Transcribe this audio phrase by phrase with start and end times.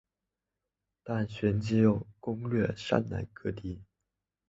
[1.03, 3.83] 但旋即又攻掠山南各地。